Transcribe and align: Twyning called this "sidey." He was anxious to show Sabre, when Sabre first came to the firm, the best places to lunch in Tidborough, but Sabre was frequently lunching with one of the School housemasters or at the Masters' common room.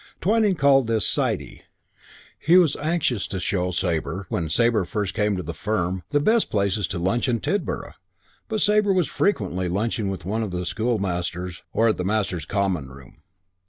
Twyning 0.19 0.55
called 0.57 0.87
this 0.87 1.07
"sidey." 1.07 1.61
He 2.39 2.57
was 2.57 2.75
anxious 2.77 3.27
to 3.27 3.39
show 3.39 3.69
Sabre, 3.69 4.25
when 4.29 4.49
Sabre 4.49 4.83
first 4.83 5.13
came 5.13 5.37
to 5.37 5.43
the 5.43 5.53
firm, 5.53 6.01
the 6.09 6.19
best 6.19 6.49
places 6.49 6.87
to 6.87 6.97
lunch 6.97 7.29
in 7.29 7.39
Tidborough, 7.39 7.93
but 8.47 8.61
Sabre 8.61 8.93
was 8.93 9.07
frequently 9.07 9.67
lunching 9.69 10.09
with 10.09 10.25
one 10.25 10.41
of 10.41 10.49
the 10.49 10.65
School 10.65 10.97
housemasters 10.97 11.61
or 11.71 11.89
at 11.89 11.97
the 11.97 12.03
Masters' 12.03 12.45
common 12.45 12.89
room. 12.89 13.21